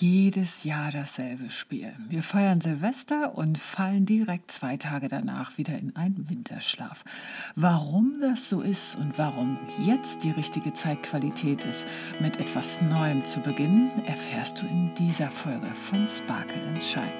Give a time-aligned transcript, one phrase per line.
[0.00, 1.92] jedes Jahr dasselbe Spiel.
[2.08, 7.04] Wir feiern Silvester und fallen direkt zwei Tage danach wieder in einen Winterschlaf.
[7.54, 11.86] Warum das so ist und warum jetzt die richtige Zeitqualität ist,
[12.20, 17.12] mit etwas Neuem zu beginnen, erfährst du in dieser Folge von Sparkle and Shine.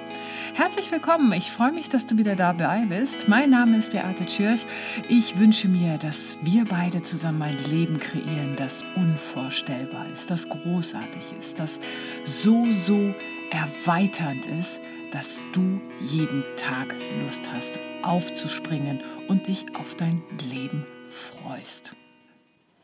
[0.55, 3.29] Herzlich willkommen, ich freue mich, dass du wieder dabei bist.
[3.29, 4.65] Mein Name ist Beate Tschirch.
[5.09, 11.25] Ich wünsche mir, dass wir beide zusammen ein Leben kreieren, das unvorstellbar ist, das großartig
[11.41, 11.81] ist, das
[12.25, 13.15] so so,
[13.51, 14.81] erweiternd ist,
[15.13, 21.95] dass du jeden Tag Lust hast, aufzuspringen und dich auf dein Leben freust.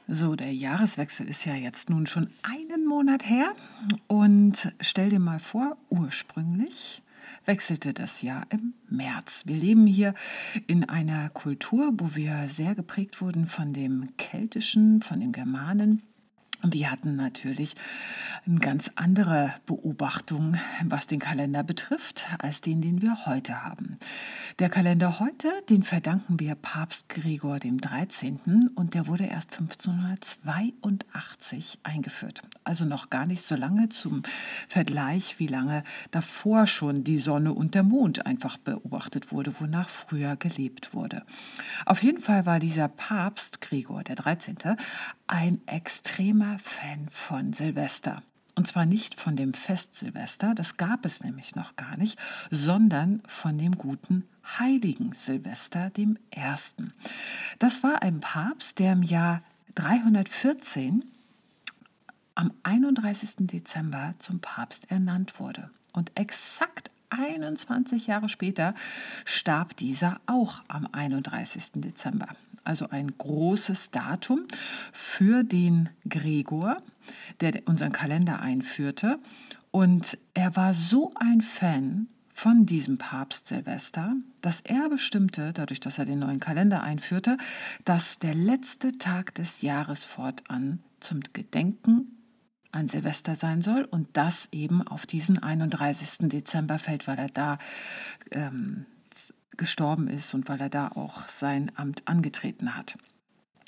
[0.07, 3.55] So, der Jahreswechsel ist ja jetzt nun schon einen Monat her
[4.09, 7.03] und stell dir mal vor, ursprünglich
[7.45, 9.43] wechselte das Jahr im März.
[9.47, 10.15] Wir leben hier
[10.67, 16.03] in einer Kultur, wo wir sehr geprägt wurden von dem Keltischen, von den Germanen
[16.63, 17.75] und die hatten natürlich
[18.47, 23.99] eine ganz andere Beobachtung, was den Kalender betrifft, als den, den wir heute haben.
[24.59, 28.71] Der Kalender heute, den verdanken wir Papst Gregor dem 13.
[28.75, 32.43] und der wurde erst 1582 eingeführt.
[32.65, 34.23] Also noch gar nicht so lange zum
[34.69, 40.37] Vergleich, wie lange davor schon die Sonne und der Mond einfach beobachtet wurde, wonach früher
[40.37, 41.25] gelebt wurde.
[41.87, 44.57] Auf jeden Fall war dieser Papst Gregor der 13.
[45.27, 48.23] ein extremer Fan von Silvester.
[48.55, 52.19] Und zwar nicht von dem Fest Silvester, das gab es nämlich noch gar nicht,
[52.51, 54.25] sondern von dem guten
[54.59, 56.93] heiligen Silvester, dem ersten.
[57.59, 59.43] Das war ein Papst, der im Jahr
[59.77, 61.05] 314
[62.35, 63.47] am 31.
[63.47, 65.71] Dezember zum Papst ernannt wurde.
[65.93, 68.75] Und exakt 21 Jahre später
[69.25, 71.73] starb dieser auch am 31.
[71.75, 72.29] Dezember
[72.65, 74.47] also ein großes Datum
[74.93, 76.83] für den Gregor,
[77.41, 79.19] der unseren Kalender einführte.
[79.71, 85.99] Und er war so ein Fan von diesem Papst Silvester, dass er bestimmte, dadurch, dass
[85.99, 87.37] er den neuen Kalender einführte,
[87.85, 92.17] dass der letzte Tag des Jahres fortan zum Gedenken
[92.73, 96.29] an Silvester sein soll und das eben auf diesen 31.
[96.29, 97.59] Dezember fällt, weil er da
[98.31, 98.87] ähm,
[99.57, 102.97] gestorben ist und weil er da auch sein Amt angetreten hat.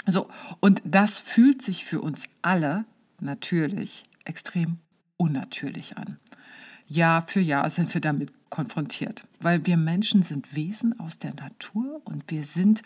[0.06, 0.28] So,
[0.60, 2.84] und das fühlt sich für uns alle
[3.20, 4.78] natürlich extrem
[5.16, 6.18] unnatürlich an.
[6.88, 12.02] Jahr für Jahr sind wir damit konfrontiert, weil wir Menschen sind Wesen aus der Natur
[12.04, 12.82] und wir sind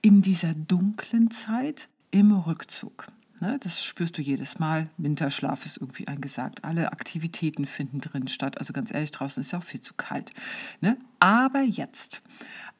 [0.00, 3.08] in dieser dunklen Zeit im Rückzug.
[3.40, 4.90] Ne, das spürst du jedes Mal.
[4.98, 6.62] Winterschlaf ist irgendwie angesagt.
[6.62, 8.58] Alle Aktivitäten finden drin statt.
[8.58, 10.32] Also ganz ehrlich, draußen ist ja auch viel zu kalt.
[10.82, 10.98] Ne?
[11.20, 12.20] Aber jetzt,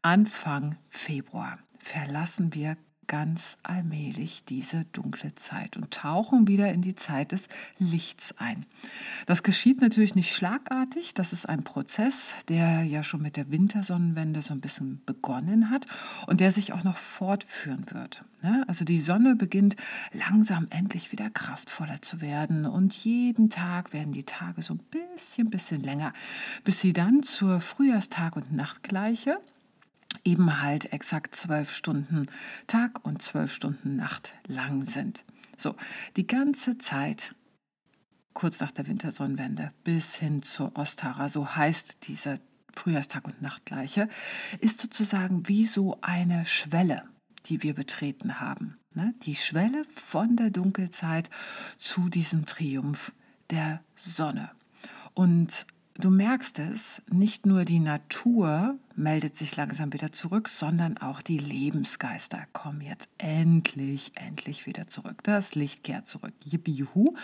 [0.03, 2.77] Anfang Februar, verlassen wir
[3.11, 7.49] ganz allmählich diese dunkle Zeit und tauchen wieder in die Zeit des
[7.81, 8.65] Lichts ein.
[9.27, 14.43] Das geschieht natürlich nicht schlagartig, das ist ein Prozess, der ja schon mit der Wintersonnenwende
[14.43, 15.89] so ein bisschen begonnen hat
[16.29, 18.23] und der sich auch noch fortführen wird.
[18.43, 18.65] Ne?
[18.69, 19.75] Also die Sonne beginnt
[20.13, 25.51] langsam endlich wieder kraftvoller zu werden und jeden Tag werden die Tage so ein bisschen,
[25.51, 26.13] bisschen länger,
[26.63, 29.41] bis sie dann zur Frühjahrstag- und Nachtgleiche
[30.25, 32.27] eben halt exakt zwölf Stunden
[32.67, 35.25] Tag und zwölf Stunden Nacht lang sind.
[35.57, 35.77] So,
[36.17, 37.35] die ganze Zeit
[38.33, 42.41] kurz nach der Wintersonnenwende bis hin zur Ostara, so heißt diese
[42.75, 44.09] Frühjahrstag- und Nachtgleiche,
[44.61, 47.03] ist sozusagen wie so eine Schwelle,
[47.47, 48.79] die wir betreten haben.
[48.95, 49.15] Ne?
[49.23, 51.29] Die Schwelle von der Dunkelzeit
[51.79, 53.13] zu diesem Triumph
[53.51, 54.51] der Sonne.
[55.15, 61.21] Und Du merkst es, nicht nur die Natur meldet sich langsam wieder zurück, sondern auch
[61.21, 65.23] die Lebensgeister kommen jetzt endlich, endlich wieder zurück.
[65.25, 66.33] Das Licht kehrt zurück.
[66.45, 67.17] Yippie, juhu.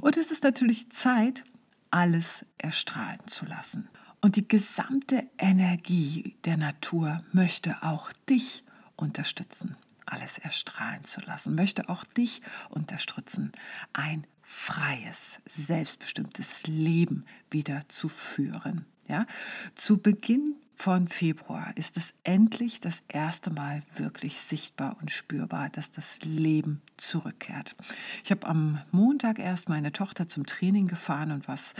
[0.00, 1.44] Und es ist natürlich Zeit,
[1.90, 3.88] alles erstrahlen zu lassen.
[4.20, 8.62] Und die gesamte Energie der Natur möchte auch dich
[8.96, 9.76] unterstützen,
[10.06, 13.52] alles erstrahlen zu lassen, möchte auch dich unterstützen,
[13.92, 18.84] ein freies, selbstbestimmtes Leben wieder zu führen.
[19.08, 19.26] Ja?
[19.74, 25.92] Zu Beginn von Februar ist es endlich das erste Mal wirklich sichtbar und spürbar, dass
[25.92, 27.76] das Leben zurückkehrt.
[28.24, 31.74] Ich habe am Montag erst meine Tochter zum Training gefahren und was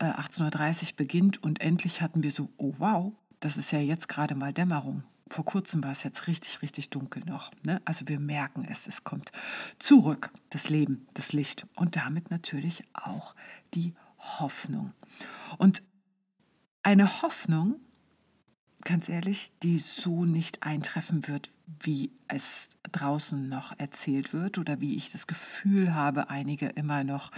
[0.00, 4.08] äh, 18.30 Uhr beginnt und endlich hatten wir so, oh wow, das ist ja jetzt
[4.08, 7.50] gerade mal Dämmerung vor kurzem war es jetzt richtig, richtig dunkel noch.
[7.66, 7.80] Ne?
[7.84, 9.32] Also wir merken es, es kommt
[9.78, 13.34] zurück, das Leben, das Licht und damit natürlich auch
[13.74, 14.92] die Hoffnung.
[15.58, 15.82] Und
[16.82, 17.76] eine Hoffnung,
[18.84, 21.50] ganz ehrlich, die so nicht eintreffen wird,
[21.80, 27.30] wie es draußen noch erzählt wird oder wie ich das Gefühl habe, einige immer noch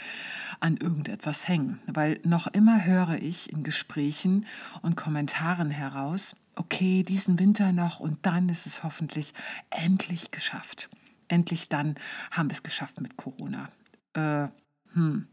[0.58, 1.80] an irgendetwas hängen.
[1.86, 4.46] Weil noch immer höre ich in Gesprächen
[4.82, 9.34] und Kommentaren heraus, okay, diesen Winter noch und dann ist es hoffentlich
[9.70, 10.88] endlich geschafft.
[11.28, 11.96] Endlich dann
[12.30, 13.70] haben wir es geschafft mit Corona.
[14.12, 14.48] Äh,
[14.92, 15.28] hm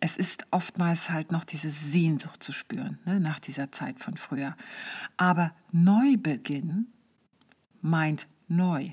[0.00, 4.56] es ist oftmals halt noch diese Sehnsucht zu spüren ne, nach dieser Zeit von früher.
[5.16, 6.86] Aber Neubeginn
[7.80, 8.92] meint neu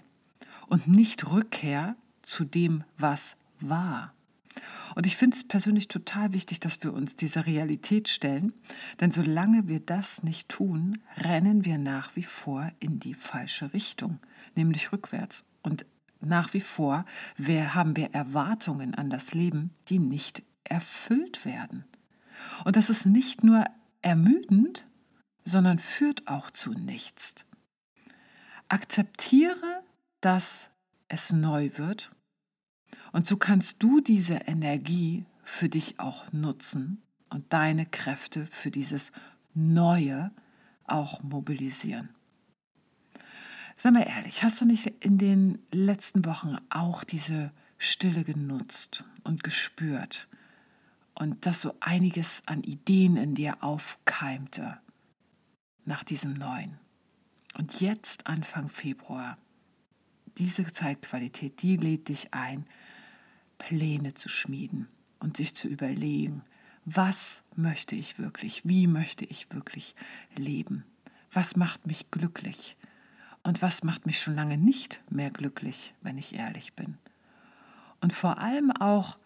[0.68, 4.14] und nicht Rückkehr zu dem, was war.
[4.96, 8.54] Und ich finde es persönlich total wichtig, dass wir uns dieser Realität stellen,
[9.00, 14.20] denn solange wir das nicht tun, rennen wir nach wie vor in die falsche Richtung,
[14.56, 15.46] nämlich rückwärts.
[15.62, 15.86] Und
[16.22, 17.06] nach wie vor
[17.38, 21.86] haben wir Erwartungen an das Leben, die nicht erfüllt werden.
[22.66, 23.66] Und das ist nicht nur
[24.02, 24.86] ermüdend,
[25.46, 27.36] sondern führt auch zu nichts.
[28.68, 29.84] Akzeptiere,
[30.22, 30.70] dass
[31.08, 32.12] es neu wird
[33.12, 39.12] und so kannst du diese Energie für dich auch nutzen und deine Kräfte für dieses
[39.54, 40.32] Neue
[40.86, 42.10] auch mobilisieren.
[43.78, 49.44] Sag mal ehrlich, hast du nicht in den letzten Wochen auch diese Stille genutzt und
[49.44, 50.28] gespürt?
[51.20, 54.80] und dass so einiges an Ideen in dir aufkeimte
[55.86, 56.80] nach diesem neuen.
[57.58, 59.38] Und jetzt, Anfang Februar,
[60.38, 62.66] diese Zeitqualität, die lädt dich ein,
[63.60, 64.88] Pläne zu schmieden
[65.20, 66.42] und sich zu überlegen,
[66.86, 69.96] was möchte ich wirklich, wie möchte ich wirklich
[70.36, 70.86] leben,
[71.32, 72.76] was macht mich glücklich
[73.44, 76.98] und was macht mich schon lange nicht mehr glücklich, wenn ich ehrlich bin.
[78.02, 79.20] Und vor allem auch,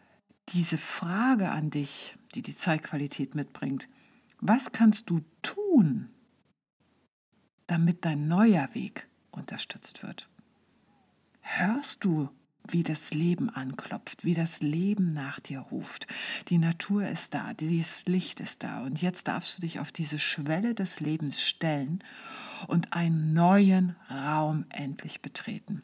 [0.50, 3.88] diese Frage an dich, die die Zeitqualität mitbringt,
[4.41, 6.09] was kannst du tun,
[7.68, 10.27] damit dein neuer Weg unterstützt wird?
[11.39, 12.29] Hörst du,
[12.68, 16.07] wie das Leben anklopft, wie das Leben nach dir ruft?
[16.50, 20.19] Die Natur ist da, dieses Licht ist da und jetzt darfst du dich auf diese
[20.19, 22.04] Schwelle des Lebens stellen
[22.68, 25.83] und einen neuen Raum endlich betreten.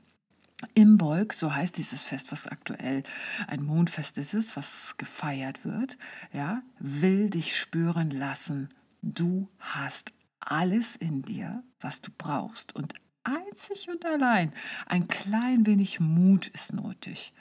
[0.74, 3.04] Imbolg, so heißt dieses Fest, was aktuell
[3.48, 5.98] ein Mondfest ist, was gefeiert wird,
[6.34, 8.70] ja, will dich spüren lassen,
[9.02, 12.94] du hast alles in dir, was du brauchst und
[13.38, 14.54] einzig und allein
[14.86, 17.34] ein klein wenig Mut ist nötig.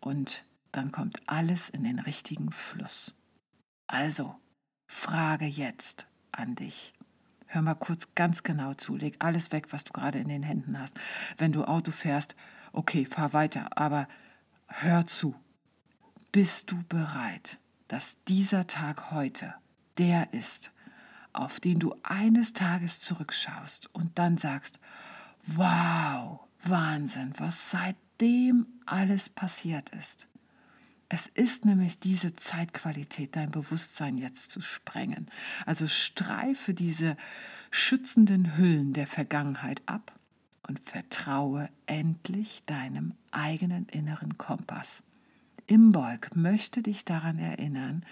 [0.00, 3.14] Und dann kommt alles in den richtigen Fluss.
[3.86, 4.36] Also,
[4.86, 6.92] frage jetzt an dich.
[7.46, 8.96] Hör mal kurz ganz genau zu.
[8.96, 10.94] Leg alles weg, was du gerade in den Händen hast.
[11.36, 12.36] Wenn du Auto fährst,
[12.72, 14.06] okay, fahr weiter, aber
[14.68, 15.34] hör zu.
[16.30, 17.58] Bist du bereit,
[17.88, 19.54] dass dieser Tag heute
[19.98, 20.70] der ist,
[21.32, 24.78] auf den du eines Tages zurückschaust und dann sagst,
[25.56, 30.26] wow, Wahnsinn, was seitdem alles passiert ist.
[31.08, 35.26] Es ist nämlich diese Zeitqualität, dein Bewusstsein jetzt zu sprengen.
[35.66, 37.16] Also streife diese
[37.72, 40.12] schützenden Hüllen der Vergangenheit ab
[40.68, 45.02] und vertraue endlich deinem eigenen inneren Kompass.
[45.66, 48.04] Imbolg möchte dich daran erinnern,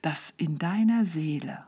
[0.00, 1.64] dass in deiner Seele,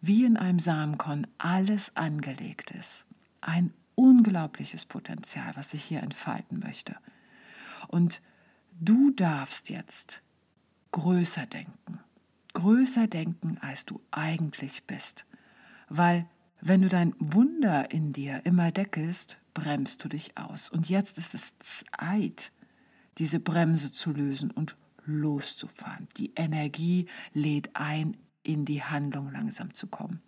[0.00, 3.06] wie in einem Samenkorn, alles angelegt ist.
[3.40, 6.96] Ein unglaubliches Potenzial, was sich hier entfalten möchte.
[7.88, 8.20] Und
[8.80, 10.20] Du darfst jetzt
[10.90, 12.00] größer denken,
[12.54, 15.24] größer denken, als du eigentlich bist.
[15.88, 16.26] Weil
[16.60, 20.70] wenn du dein Wunder in dir immer deckelst, bremst du dich aus.
[20.70, 22.50] Und jetzt ist es Zeit,
[23.18, 26.08] diese Bremse zu lösen und loszufahren.
[26.16, 30.22] Die Energie lädt ein, in die Handlung langsam zu kommen.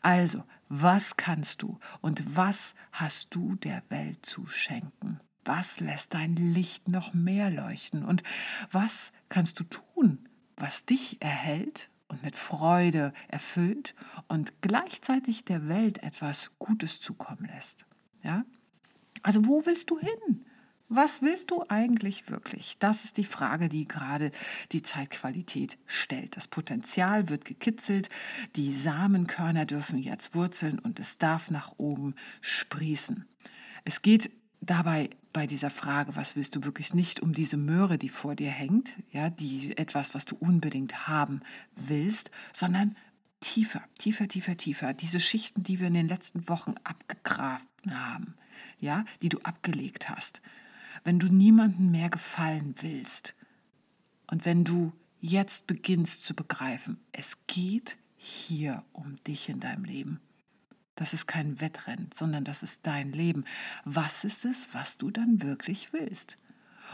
[0.00, 5.20] Also, was kannst du und was hast du der Welt zu schenken?
[5.44, 8.04] Was lässt dein Licht noch mehr leuchten?
[8.04, 8.22] Und
[8.70, 13.94] was kannst du tun, was dich erhält und mit Freude erfüllt
[14.28, 17.86] und gleichzeitig der Welt etwas Gutes zukommen lässt?
[18.22, 18.44] Ja?
[19.22, 20.41] Also wo willst du hin?
[20.94, 22.76] Was willst du eigentlich wirklich?
[22.78, 24.30] Das ist die Frage, die gerade
[24.72, 26.36] die Zeitqualität stellt.
[26.36, 28.10] Das Potenzial wird gekitzelt,
[28.56, 33.24] die Samenkörner dürfen jetzt wurzeln und es darf nach oben sprießen.
[33.86, 34.30] Es geht
[34.60, 38.50] dabei bei dieser Frage, was willst du wirklich nicht um diese Möhre, die vor dir
[38.50, 41.40] hängt, ja, die etwas, was du unbedingt haben
[41.74, 42.96] willst, sondern
[43.40, 44.92] tiefer, tiefer, tiefer, tiefer.
[44.92, 48.34] Diese Schichten, die wir in den letzten Wochen abgegraben haben,
[48.78, 50.42] ja, die du abgelegt hast.
[51.04, 53.34] Wenn du niemandem mehr gefallen willst
[54.28, 60.20] und wenn du jetzt beginnst zu begreifen, es geht hier um dich in deinem Leben.
[60.94, 63.44] Das ist kein Wettrennen, sondern das ist dein Leben.
[63.84, 66.36] Was ist es, was du dann wirklich willst?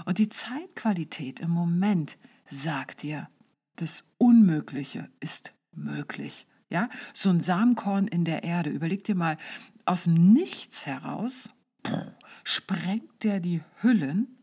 [0.04, 2.16] Und die Zeitqualität im Moment
[2.50, 3.28] sagt dir,
[3.76, 6.46] das Unmögliche ist möglich.
[6.70, 8.70] Ja, so ein Samenkorn in der Erde.
[8.70, 9.38] Überleg dir mal,
[9.84, 11.48] aus dem Nichts heraus
[12.48, 14.38] sprengt der die Hüllen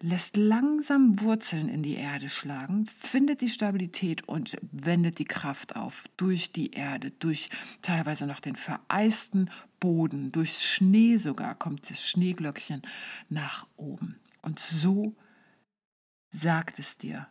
[0.00, 6.04] lässt langsam Wurzeln in die Erde schlagen, findet die Stabilität und wendet die Kraft auf
[6.18, 7.48] durch die Erde, durch
[7.80, 9.50] teilweise noch den vereisten
[9.80, 12.82] Boden, durchs Schnee sogar kommt das Schneeglöckchen
[13.30, 14.20] nach oben.
[14.42, 15.16] Und so
[16.30, 17.26] sagt es dir,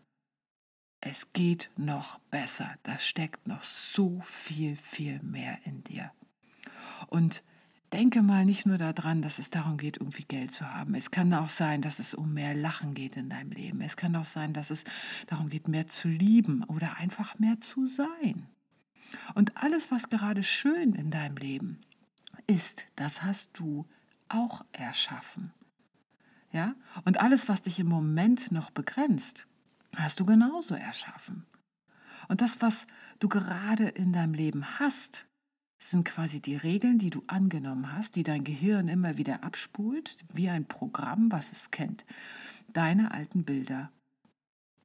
[1.02, 6.12] es geht noch besser, da steckt noch so viel, viel mehr in dir.
[7.08, 7.44] Und
[7.94, 10.96] denke mal nicht nur daran, dass es darum geht, irgendwie Geld zu haben.
[10.96, 13.82] Es kann auch sein, dass es um mehr Lachen geht in deinem Leben.
[13.82, 14.84] Es kann auch sein, dass es
[15.28, 18.48] darum geht, mehr zu lieben oder einfach mehr zu sein.
[19.36, 21.82] Und alles, was gerade schön in deinem Leben
[22.48, 23.86] ist, das hast du
[24.28, 25.54] auch erschaffen.
[26.52, 26.74] Ja?
[27.06, 29.46] Und alles, was dich im Moment noch begrenzt,
[29.96, 31.46] hast du genauso erschaffen.
[32.28, 32.88] Und das, was
[33.20, 35.26] du gerade in deinem Leben hast,
[35.90, 40.50] sind quasi die Regeln, die du angenommen hast, die dein Gehirn immer wieder abspult, wie
[40.50, 42.06] ein Programm, was es kennt.
[42.72, 43.92] Deine alten Bilder,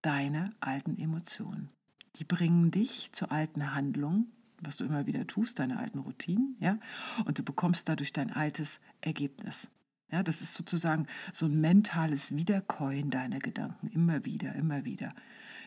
[0.03, 1.71] deine alten Emotionen.
[2.17, 6.79] Die bringen dich zu alten Handlungen, was du immer wieder tust, deine alten Routinen, ja,
[7.25, 9.69] und du bekommst dadurch dein altes Ergebnis.
[10.11, 15.15] Ja, das ist sozusagen so ein mentales Wiederkäuen deiner Gedanken, immer wieder, immer wieder.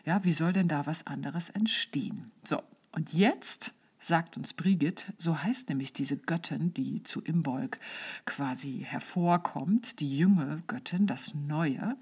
[0.04, 2.32] Ja, wie soll denn da was anderes entstehen?
[2.44, 2.60] So,
[2.90, 7.78] und jetzt sagt uns Brigitte, so heißt nämlich diese Göttin, die zu Imbolg
[8.26, 11.96] quasi hervorkommt, die junge Göttin, das Neue.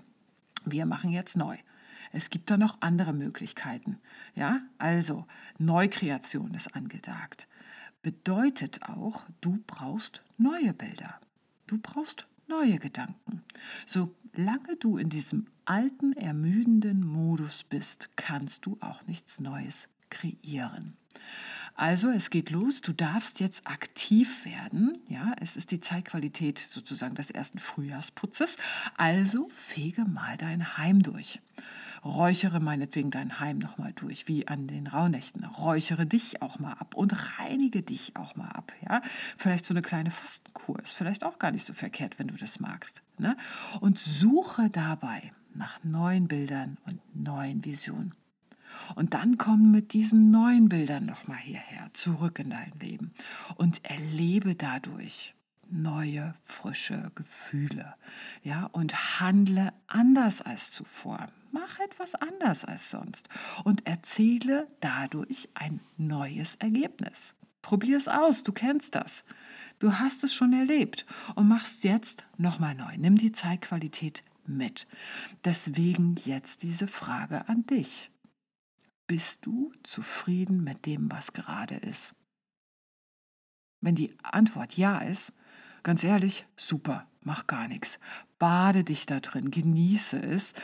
[0.64, 1.56] Wir machen jetzt neu.
[2.12, 3.98] Es gibt da noch andere Möglichkeiten.
[4.34, 5.26] Ja, also
[5.58, 7.46] Neukreation ist angesagt.
[8.02, 11.20] Bedeutet auch, du brauchst neue Bilder.
[11.66, 13.42] Du brauchst neue Gedanken.
[13.86, 20.96] Solange du in diesem alten, ermüdenden Modus bist, kannst du auch nichts Neues kreieren.
[21.80, 24.98] Also es geht los, du darfst jetzt aktiv werden.
[25.08, 28.58] Ja, es ist die Zeitqualität sozusagen des ersten Frühjahrsputzes.
[28.98, 31.40] Also fege mal dein Heim durch.
[32.04, 35.42] Räuchere meinetwegen dein Heim nochmal durch, wie an den Rauhnächten.
[35.42, 38.74] Räuchere dich auch mal ab und reinige dich auch mal ab.
[38.86, 39.00] Ja?
[39.38, 42.60] Vielleicht so eine kleine Fastenkur ist vielleicht auch gar nicht so verkehrt, wenn du das
[42.60, 43.00] magst.
[43.16, 43.38] Ne?
[43.80, 48.12] Und suche dabei nach neuen Bildern und neuen Visionen.
[48.94, 53.12] Und dann komm mit diesen neuen Bildern nochmal hierher, zurück in dein Leben
[53.56, 55.34] und erlebe dadurch
[55.70, 57.94] neue, frische Gefühle.
[58.42, 61.26] Ja, und handle anders als zuvor.
[61.52, 63.28] Mach etwas anders als sonst
[63.64, 67.34] und erzähle dadurch ein neues Ergebnis.
[67.62, 69.24] Probier es aus, du kennst das.
[69.78, 72.96] Du hast es schon erlebt und machst jetzt nochmal neu.
[72.96, 74.86] Nimm die Zeitqualität mit.
[75.44, 78.09] Deswegen jetzt diese Frage an dich.
[79.10, 82.14] Bist du zufrieden mit dem, was gerade ist?
[83.80, 85.32] Wenn die Antwort ja ist,
[85.82, 87.98] ganz ehrlich, super, mach gar nichts.
[88.38, 90.54] Bade dich da drin, genieße es,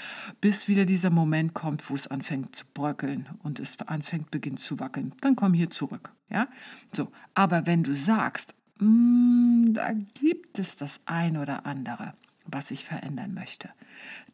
[0.41, 4.79] bis wieder dieser Moment kommt, wo es anfängt zu bröckeln und es anfängt, beginnt zu
[4.79, 5.13] wackeln.
[5.23, 6.13] Dann komm hier zurück.
[6.31, 6.47] Ja?
[6.95, 12.85] So, aber wenn du sagst, mm, da gibt es das ein oder andere, was ich
[12.85, 13.71] verändern möchte,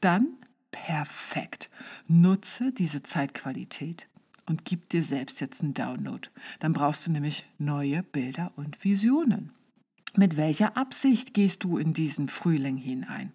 [0.03, 0.37] dann
[0.73, 1.71] perfekt.
[2.09, 4.09] Nutze diese Zeitqualität
[4.47, 6.29] und gib dir selbst jetzt einen Download.
[6.59, 9.53] Dann brauchst du nämlich neue Bilder und Visionen.
[10.17, 13.33] Mit welcher Absicht gehst du in diesen Frühling hinein?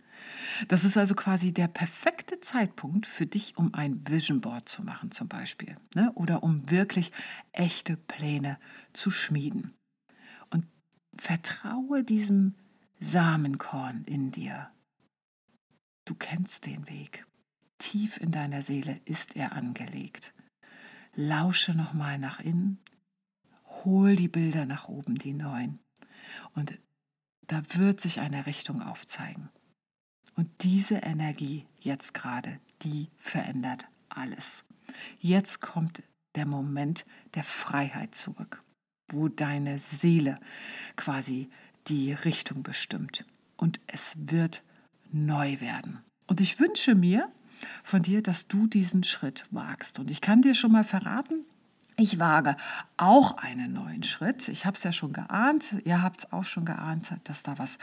[0.68, 5.12] Das ist also quasi der perfekte Zeitpunkt für dich, um ein Vision Board zu machen
[5.12, 5.78] zum Beispiel.
[5.96, 6.12] Ne?
[6.14, 7.12] Oder um wirklich
[7.52, 8.60] echte Pläne
[8.94, 9.74] zu schmieden.
[10.50, 10.68] Und
[11.18, 12.56] vertraue diesem
[13.00, 14.70] Samenkorn in dir.
[16.06, 17.27] Du kennst den Weg.
[17.78, 20.34] Tief in deiner Seele ist er angelegt.
[21.16, 22.80] Lausche nochmal nach innen,
[23.84, 25.80] hol die Bilder nach oben, die neuen.
[26.54, 26.80] Und
[27.48, 29.50] da wird sich eine Richtung aufzeigen.
[30.36, 34.66] Und diese Energie jetzt gerade, die verändert alles.
[35.20, 36.04] Jetzt kommt
[36.36, 38.64] der Moment der Freiheit zurück,
[39.12, 40.40] wo deine Seele
[40.96, 41.50] quasi
[41.88, 43.26] die Richtung bestimmt.
[43.56, 44.64] Und es wird
[45.12, 46.04] neu werden.
[46.28, 47.32] Und ich wünsche mir
[47.84, 50.00] von dir, dass du diesen Schritt wagst.
[50.00, 51.46] Und ich kann dir schon mal verraten,
[52.00, 52.56] Ich wage
[52.98, 54.50] auch einen neuen Schritt.
[54.50, 57.80] Ich habe es ja schon geahnt, ihr habt es auch schon geahnt, dass da was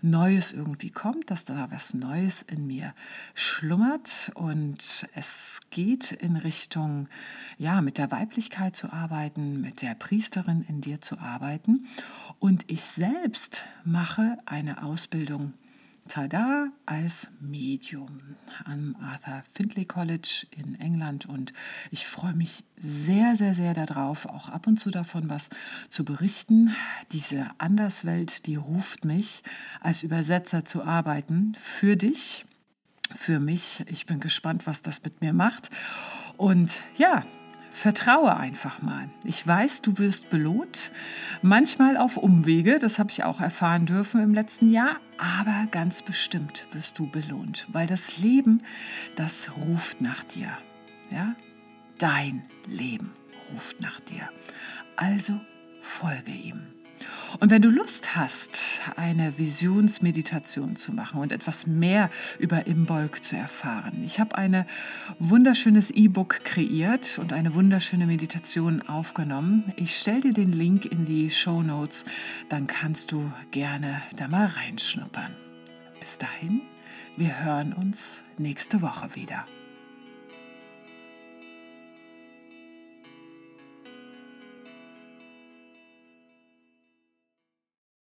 [0.00, 2.94] Neues irgendwie kommt, dass da was Neues in mir
[3.34, 7.10] schlummert und es geht in Richtung,
[7.58, 11.86] ja, mit der Weiblichkeit zu arbeiten, mit der Priesterin in dir zu arbeiten.
[12.38, 15.52] Und ich selbst mache eine Ausbildung
[16.08, 18.20] Tada als Medium
[18.64, 21.52] am Arthur Findlay College in England und
[21.90, 25.48] ich freue mich sehr, sehr, sehr darauf, auch ab und zu davon was
[25.88, 26.74] zu berichten.
[27.12, 29.42] Diese Anderswelt, die ruft mich,
[29.80, 32.44] als Übersetzer zu arbeiten, für dich,
[33.16, 33.84] für mich.
[33.88, 35.70] Ich bin gespannt, was das mit mir macht.
[36.36, 37.24] Und ja,
[37.70, 39.08] Vertraue einfach mal.
[39.24, 40.90] Ich weiß, du wirst belohnt,
[41.42, 46.66] manchmal auf Umwege, das habe ich auch erfahren dürfen im letzten Jahr, aber ganz bestimmt
[46.72, 48.62] wirst du belohnt, weil das Leben,
[49.16, 50.50] das ruft nach dir.
[51.10, 51.34] Ja?
[51.98, 53.12] Dein Leben
[53.52, 54.28] ruft nach dir.
[54.96, 55.38] Also
[55.80, 56.77] folge ihm.
[57.40, 58.58] Und wenn du Lust hast,
[58.96, 64.64] eine Visionsmeditation zu machen und etwas mehr über Imbolg zu erfahren, ich habe ein
[65.18, 69.72] wunderschönes E-Book kreiert und eine wunderschöne Meditation aufgenommen.
[69.76, 72.04] Ich stelle dir den Link in die Show Notes,
[72.48, 75.34] dann kannst du gerne da mal reinschnuppern.
[76.00, 76.62] Bis dahin,
[77.16, 79.44] wir hören uns nächste Woche wieder.